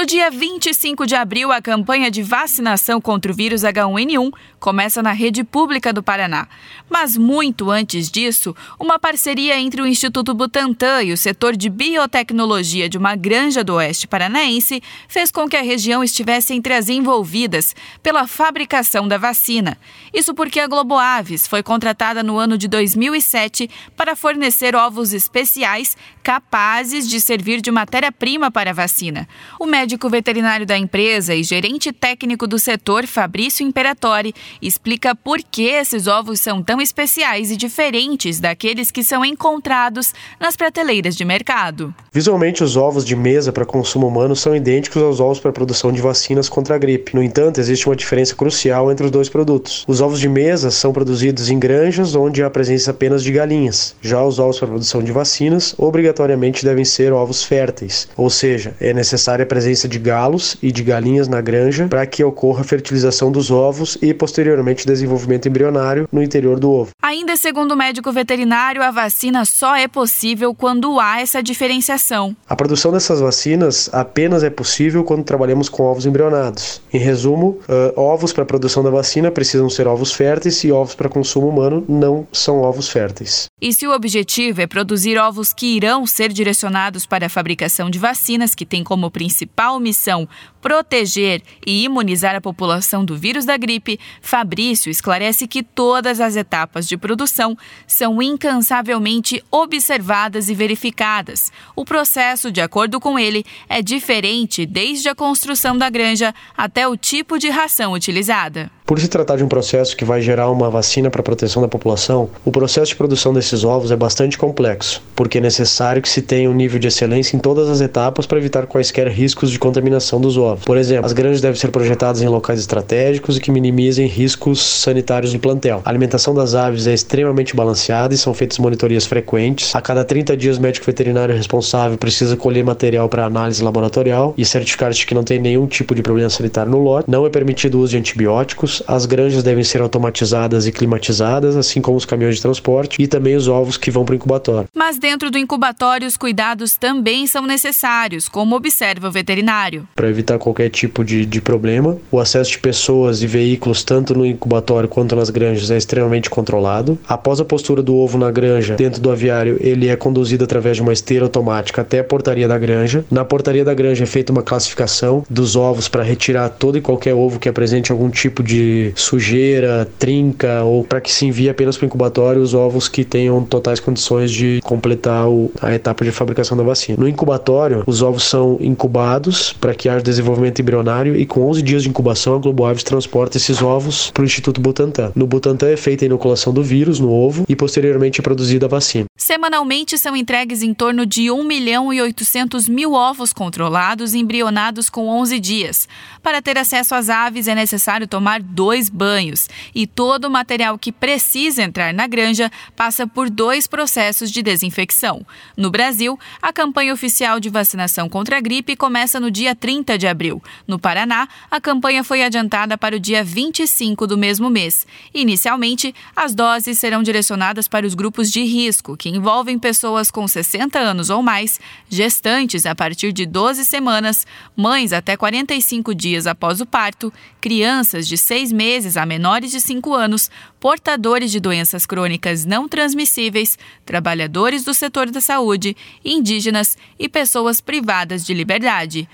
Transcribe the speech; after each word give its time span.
No 0.00 0.06
dia 0.06 0.30
25 0.30 1.06
de 1.06 1.14
abril, 1.14 1.52
a 1.52 1.60
campanha 1.60 2.10
de 2.10 2.22
vacinação 2.22 3.02
contra 3.02 3.30
o 3.30 3.34
vírus 3.34 3.64
H1N1 3.64 4.32
começa 4.58 5.02
na 5.02 5.12
rede 5.12 5.44
pública 5.44 5.92
do 5.92 6.02
Paraná. 6.02 6.48
Mas 6.88 7.18
muito 7.18 7.70
antes 7.70 8.10
disso, 8.10 8.56
uma 8.78 8.98
parceria 8.98 9.60
entre 9.60 9.82
o 9.82 9.86
Instituto 9.86 10.32
Butantan 10.32 11.02
e 11.02 11.12
o 11.12 11.18
setor 11.18 11.54
de 11.54 11.68
biotecnologia 11.68 12.88
de 12.88 12.96
uma 12.96 13.14
granja 13.14 13.62
do 13.62 13.74
oeste 13.74 14.08
paranaense 14.08 14.82
fez 15.06 15.30
com 15.30 15.46
que 15.46 15.56
a 15.56 15.62
região 15.62 16.02
estivesse 16.02 16.54
entre 16.54 16.72
as 16.72 16.88
envolvidas 16.88 17.76
pela 18.02 18.26
fabricação 18.26 19.06
da 19.06 19.18
vacina. 19.18 19.76
Isso 20.14 20.32
porque 20.32 20.60
a 20.60 20.66
Globo 20.66 20.96
Aves 20.96 21.46
foi 21.46 21.62
contratada 21.62 22.22
no 22.22 22.38
ano 22.38 22.56
de 22.56 22.68
2007 22.68 23.68
para 23.94 24.16
fornecer 24.16 24.74
ovos 24.74 25.12
especiais 25.12 25.94
capazes 26.22 27.06
de 27.06 27.20
servir 27.20 27.60
de 27.60 27.70
matéria-prima 27.70 28.50
para 28.50 28.70
a 28.70 28.74
vacina. 28.74 29.28
O 29.58 29.66
médico 29.66 29.89
veterinário 30.10 30.66
da 30.66 30.76
empresa 30.76 31.34
e 31.34 31.42
gerente 31.42 31.92
técnico 31.92 32.46
do 32.46 32.58
setor, 32.58 33.06
Fabrício 33.06 33.66
Imperatori, 33.66 34.34
explica 34.60 35.14
por 35.14 35.42
que 35.42 35.62
esses 35.62 36.06
ovos 36.06 36.40
são 36.40 36.62
tão 36.62 36.80
especiais 36.80 37.50
e 37.50 37.56
diferentes 37.56 38.38
daqueles 38.38 38.90
que 38.90 39.02
são 39.02 39.24
encontrados 39.24 40.12
nas 40.38 40.56
prateleiras 40.56 41.16
de 41.16 41.24
mercado. 41.24 41.94
Visualmente, 42.12 42.62
os 42.62 42.76
ovos 42.76 43.04
de 43.04 43.14
mesa 43.14 43.52
para 43.52 43.64
consumo 43.64 44.06
humano 44.06 44.34
são 44.34 44.54
idênticos 44.54 45.02
aos 45.02 45.20
ovos 45.20 45.38
para 45.38 45.52
produção 45.52 45.92
de 45.92 46.00
vacinas 46.00 46.48
contra 46.48 46.74
a 46.74 46.78
gripe. 46.78 47.14
No 47.14 47.22
entanto, 47.22 47.60
existe 47.60 47.88
uma 47.88 47.96
diferença 47.96 48.34
crucial 48.34 48.90
entre 48.90 49.06
os 49.06 49.10
dois 49.10 49.28
produtos. 49.28 49.84
Os 49.86 50.00
ovos 50.00 50.20
de 50.20 50.28
mesa 50.28 50.70
são 50.70 50.92
produzidos 50.92 51.50
em 51.50 51.58
granjas 51.58 52.14
onde 52.14 52.42
há 52.42 52.50
presença 52.50 52.90
apenas 52.90 53.22
de 53.22 53.32
galinhas. 53.32 53.94
Já 54.02 54.22
os 54.24 54.38
ovos 54.38 54.58
para 54.58 54.68
produção 54.68 55.02
de 55.02 55.12
vacinas 55.12 55.74
obrigatoriamente 55.78 56.64
devem 56.64 56.84
ser 56.84 57.12
ovos 57.12 57.44
férteis, 57.44 58.08
ou 58.16 58.28
seja, 58.28 58.74
é 58.80 58.92
necessária 58.92 59.42
a 59.44 59.46
presença 59.46 59.79
presença 59.80 59.88
de 59.88 59.98
galos 59.98 60.56
e 60.62 60.72
de 60.72 60.82
galinhas 60.82 61.28
na 61.28 61.40
granja 61.40 61.86
para 61.88 62.04
que 62.06 62.22
ocorra 62.22 62.60
a 62.60 62.64
fertilização 62.64 63.32
dos 63.32 63.50
ovos 63.50 63.96
e 64.02 64.12
posteriormente 64.12 64.86
desenvolvimento 64.86 65.48
embrionário 65.48 66.08
no 66.12 66.22
interior 66.22 66.58
do 66.58 66.70
ovo. 66.70 66.90
Ainda 67.02 67.36
segundo 67.36 67.72
o 67.72 67.76
médico 67.76 68.12
veterinário, 68.12 68.82
a 68.82 68.90
vacina 68.90 69.44
só 69.44 69.74
é 69.76 69.88
possível 69.88 70.54
quando 70.54 70.98
há 70.98 71.20
essa 71.20 71.42
diferenciação. 71.42 72.36
A 72.48 72.56
produção 72.56 72.92
dessas 72.92 73.20
vacinas 73.20 73.88
apenas 73.92 74.42
é 74.42 74.50
possível 74.50 75.04
quando 75.04 75.24
trabalhamos 75.24 75.68
com 75.68 75.82
ovos 75.84 76.04
embrionados. 76.04 76.82
Em 76.92 76.98
resumo, 76.98 77.58
uh, 77.68 78.00
ovos 78.00 78.32
para 78.32 78.44
produção 78.44 78.82
da 78.82 78.90
vacina 78.90 79.30
precisam 79.30 79.70
ser 79.70 79.86
ovos 79.86 80.12
férteis 80.12 80.62
e 80.64 80.72
ovos 80.72 80.94
para 80.94 81.08
consumo 81.08 81.48
humano 81.48 81.84
não 81.88 82.26
são 82.32 82.60
ovos 82.60 82.88
férteis. 82.88 83.46
E 83.60 83.72
se 83.72 83.86
o 83.86 83.92
objetivo 83.92 84.60
é 84.60 84.66
produzir 84.66 85.18
ovos 85.18 85.52
que 85.52 85.76
irão 85.76 86.06
ser 86.06 86.32
direcionados 86.32 87.06
para 87.06 87.26
a 87.26 87.28
fabricação 87.28 87.88
de 87.90 87.98
vacinas, 87.98 88.54
que 88.54 88.66
tem 88.66 88.82
como 88.82 89.10
principal 89.10 89.69
principal 89.70 89.78
missão 89.78 90.28
proteger 90.60 91.42
e 91.66 91.84
imunizar 91.84 92.34
a 92.34 92.40
população 92.40 93.04
do 93.04 93.16
vírus 93.16 93.44
da 93.44 93.56
gripe, 93.56 93.98
Fabrício 94.20 94.90
esclarece 94.90 95.46
que 95.46 95.62
todas 95.62 96.20
as 96.20 96.36
etapas 96.36 96.86
de 96.86 96.98
produção 96.98 97.56
são 97.86 98.20
incansavelmente 98.20 99.42
observadas 99.50 100.50
e 100.50 100.54
verificadas. 100.54 101.50
O 101.74 101.84
processo, 101.84 102.50
de 102.52 102.60
acordo 102.60 103.00
com 103.00 103.18
ele, 103.18 103.44
é 103.68 103.80
diferente 103.80 104.66
desde 104.66 105.08
a 105.08 105.14
construção 105.14 105.78
da 105.78 105.88
granja 105.88 106.34
até 106.56 106.86
o 106.86 106.96
tipo 106.96 107.38
de 107.38 107.48
ração 107.48 107.92
utilizada. 107.92 108.70
Por 108.90 108.98
se 108.98 109.06
tratar 109.06 109.36
de 109.36 109.44
um 109.44 109.46
processo 109.46 109.96
que 109.96 110.04
vai 110.04 110.20
gerar 110.20 110.50
uma 110.50 110.68
vacina 110.68 111.08
para 111.08 111.22
proteção 111.22 111.62
da 111.62 111.68
população, 111.68 112.28
o 112.44 112.50
processo 112.50 112.88
de 112.88 112.96
produção 112.96 113.32
desses 113.32 113.62
ovos 113.62 113.92
é 113.92 113.96
bastante 113.96 114.36
complexo, 114.36 115.00
porque 115.14 115.38
é 115.38 115.40
necessário 115.40 116.02
que 116.02 116.08
se 116.08 116.20
tenha 116.20 116.50
um 116.50 116.52
nível 116.52 116.76
de 116.80 116.88
excelência 116.88 117.36
em 117.36 117.38
todas 117.38 117.68
as 117.68 117.80
etapas 117.80 118.26
para 118.26 118.38
evitar 118.38 118.66
quaisquer 118.66 119.06
riscos 119.06 119.52
de 119.52 119.60
contaminação 119.60 120.20
dos 120.20 120.36
ovos. 120.36 120.64
Por 120.64 120.76
exemplo, 120.76 121.06
as 121.06 121.12
granjas 121.12 121.40
devem 121.40 121.56
ser 121.56 121.70
projetadas 121.70 122.20
em 122.20 122.26
locais 122.26 122.58
estratégicos 122.58 123.36
e 123.36 123.40
que 123.40 123.52
minimizem 123.52 124.08
riscos 124.08 124.60
sanitários 124.60 125.32
do 125.32 125.38
plantel. 125.38 125.82
A 125.84 125.88
alimentação 125.88 126.34
das 126.34 126.56
aves 126.56 126.88
é 126.88 126.92
extremamente 126.92 127.54
balanceada 127.54 128.12
e 128.12 128.18
são 128.18 128.34
feitas 128.34 128.58
monitorias 128.58 129.06
frequentes. 129.06 129.72
A 129.72 129.80
cada 129.80 130.04
30 130.04 130.36
dias, 130.36 130.58
o 130.58 130.60
médico 130.60 130.84
veterinário 130.84 131.32
responsável 131.32 131.96
precisa 131.96 132.36
colher 132.36 132.64
material 132.64 133.08
para 133.08 133.24
análise 133.24 133.62
laboratorial 133.62 134.34
e 134.36 134.44
certificar-se 134.44 135.06
que 135.06 135.14
não 135.14 135.22
tem 135.22 135.38
nenhum 135.38 135.68
tipo 135.68 135.94
de 135.94 136.02
problema 136.02 136.28
sanitário 136.28 136.72
no 136.72 136.82
lote. 136.82 137.08
Não 137.08 137.24
é 137.24 137.30
permitido 137.30 137.76
o 137.76 137.82
uso 137.82 137.92
de 137.92 137.98
antibióticos 137.98 138.79
as 138.86 139.06
granjas 139.06 139.42
devem 139.42 139.64
ser 139.64 139.80
automatizadas 139.80 140.66
e 140.66 140.72
climatizadas, 140.72 141.56
assim 141.56 141.80
como 141.80 141.96
os 141.96 142.04
caminhões 142.04 142.36
de 142.36 142.42
transporte 142.42 143.00
e 143.00 143.06
também 143.06 143.36
os 143.36 143.48
ovos 143.48 143.76
que 143.76 143.90
vão 143.90 144.04
para 144.04 144.12
o 144.12 144.16
incubatório. 144.16 144.68
Mas 144.74 144.98
dentro 144.98 145.30
do 145.30 145.38
incubatório, 145.38 146.06
os 146.06 146.16
cuidados 146.16 146.76
também 146.76 147.26
são 147.26 147.46
necessários, 147.46 148.28
como 148.28 148.56
observa 148.56 149.08
o 149.08 149.12
veterinário. 149.12 149.86
Para 149.94 150.08
evitar 150.08 150.38
qualquer 150.38 150.70
tipo 150.70 151.04
de, 151.04 151.24
de 151.26 151.40
problema, 151.40 151.98
o 152.10 152.18
acesso 152.18 152.52
de 152.52 152.58
pessoas 152.58 153.22
e 153.22 153.26
veículos, 153.26 153.82
tanto 153.82 154.14
no 154.14 154.26
incubatório 154.26 154.88
quanto 154.88 155.16
nas 155.16 155.30
granjas, 155.30 155.70
é 155.70 155.76
extremamente 155.76 156.30
controlado. 156.30 156.98
Após 157.08 157.40
a 157.40 157.44
postura 157.44 157.82
do 157.82 157.94
ovo 157.94 158.18
na 158.18 158.30
granja, 158.30 158.76
dentro 158.76 159.00
do 159.00 159.10
aviário, 159.10 159.56
ele 159.60 159.88
é 159.88 159.96
conduzido 159.96 160.44
através 160.44 160.76
de 160.76 160.82
uma 160.82 160.92
esteira 160.92 161.24
automática 161.24 161.82
até 161.82 162.00
a 162.00 162.04
portaria 162.04 162.48
da 162.48 162.58
granja. 162.58 163.04
Na 163.10 163.24
portaria 163.24 163.64
da 163.64 163.74
granja 163.74 164.04
é 164.04 164.06
feita 164.06 164.32
uma 164.32 164.42
classificação 164.42 165.24
dos 165.28 165.56
ovos 165.56 165.88
para 165.88 166.02
retirar 166.02 166.48
todo 166.48 166.78
e 166.78 166.80
qualquer 166.80 167.14
ovo 167.14 167.38
que 167.38 167.48
apresente 167.48 167.92
algum 167.92 168.10
tipo 168.10 168.42
de 168.42 168.59
sujeira, 168.94 169.88
trinca 169.98 170.62
ou 170.64 170.84
para 170.84 171.00
que 171.00 171.12
se 171.12 171.26
envie 171.26 171.48
apenas 171.48 171.76
para 171.76 171.84
o 171.84 171.86
incubatório 171.86 172.42
os 172.42 172.54
ovos 172.54 172.88
que 172.88 173.04
tenham 173.04 173.42
totais 173.44 173.80
condições 173.80 174.30
de 174.30 174.60
completar 174.62 175.28
o, 175.28 175.50
a 175.60 175.74
etapa 175.74 176.04
de 176.04 176.10
fabricação 176.10 176.56
da 176.56 176.62
vacina. 176.62 176.98
No 176.98 177.08
incubatório, 177.08 177.82
os 177.86 178.02
ovos 178.02 178.24
são 178.24 178.58
incubados 178.60 179.52
para 179.52 179.74
que 179.74 179.88
haja 179.88 180.02
desenvolvimento 180.02 180.60
embrionário 180.60 181.16
e 181.16 181.26
com 181.26 181.48
11 181.48 181.62
dias 181.62 181.82
de 181.82 181.88
incubação 181.88 182.34
a 182.34 182.38
Globo 182.38 182.64
Aves 182.64 182.82
transporta 182.82 183.36
esses 183.36 183.62
ovos 183.62 184.10
para 184.10 184.22
o 184.22 184.24
Instituto 184.24 184.60
Butantan. 184.60 185.12
No 185.14 185.26
Butantan 185.26 185.68
é 185.68 185.76
feita 185.76 186.04
a 186.04 186.06
inoculação 186.06 186.52
do 186.52 186.62
vírus 186.62 187.00
no 187.00 187.10
ovo 187.10 187.44
e 187.48 187.56
posteriormente 187.56 188.20
é 188.20 188.22
produzida 188.22 188.66
a 188.66 188.68
vacina. 188.68 189.06
Semanalmente 189.16 189.98
são 189.98 190.16
entregues 190.16 190.62
em 190.62 190.72
torno 190.74 191.04
de 191.06 191.30
1 191.30 191.44
milhão 191.44 191.92
e 191.92 192.00
800 192.00 192.68
mil 192.68 192.92
ovos 192.92 193.32
controlados 193.32 194.14
embrionados 194.14 194.88
com 194.88 195.08
11 195.08 195.38
dias. 195.40 195.88
Para 196.22 196.42
ter 196.42 196.58
acesso 196.58 196.94
às 196.94 197.08
aves 197.08 197.48
é 197.48 197.54
necessário 197.54 198.06
tomar 198.06 198.42
dois 198.50 198.90
banhos 198.90 199.48
e 199.74 199.86
todo 199.86 200.24
o 200.26 200.30
material 200.30 200.78
que 200.78 200.92
precisa 200.92 201.62
entrar 201.62 201.94
na 201.94 202.06
granja 202.06 202.50
passa 202.74 203.06
por 203.06 203.30
dois 203.30 203.66
processos 203.66 204.30
de 204.30 204.42
desinfecção. 204.42 205.24
No 205.56 205.70
Brasil, 205.70 206.18
a 206.42 206.52
campanha 206.52 206.92
oficial 206.92 207.38
de 207.38 207.48
vacinação 207.48 208.08
contra 208.08 208.36
a 208.36 208.40
gripe 208.40 208.76
começa 208.76 209.20
no 209.20 209.30
dia 209.30 209.54
30 209.54 209.96
de 209.96 210.06
abril. 210.06 210.42
No 210.66 210.78
Paraná, 210.78 211.28
a 211.50 211.60
campanha 211.60 212.02
foi 212.02 212.22
adiantada 212.22 212.76
para 212.76 212.96
o 212.96 213.00
dia 213.00 213.22
25 213.22 214.06
do 214.06 214.18
mesmo 214.18 214.50
mês. 214.50 214.86
Inicialmente, 215.14 215.94
as 216.14 216.34
doses 216.34 216.78
serão 216.78 217.02
direcionadas 217.02 217.68
para 217.68 217.86
os 217.86 217.94
grupos 217.94 218.30
de 218.30 218.42
risco, 218.42 218.96
que 218.96 219.08
envolvem 219.08 219.58
pessoas 219.58 220.10
com 220.10 220.26
60 220.26 220.78
anos 220.78 221.10
ou 221.10 221.22
mais, 221.22 221.60
gestantes 221.88 222.66
a 222.66 222.74
partir 222.74 223.12
de 223.12 223.26
12 223.26 223.64
semanas, 223.64 224.26
mães 224.56 224.92
até 224.92 225.16
45 225.16 225.94
dias 225.94 226.26
após 226.26 226.60
o 226.60 226.66
parto, 226.66 227.12
crianças 227.40 228.08
de 228.08 228.16
6 228.16 228.39
meses 228.50 228.96
a 228.96 229.04
menores 229.04 229.50
de 229.50 229.60
5 229.60 229.94
anos, 229.94 230.30
portadores 230.58 231.30
de 231.30 231.38
doenças 231.38 231.84
crônicas 231.84 232.46
não 232.46 232.66
transmissíveis, 232.66 233.58
trabalhadores 233.84 234.64
do 234.64 234.72
setor 234.72 235.10
da 235.10 235.20
saúde, 235.20 235.76
indígenas 236.02 236.78
e 236.98 237.10
pessoas 237.10 237.60
privadas 237.60 238.24
de 238.24 238.32
liberdade. 238.32 239.06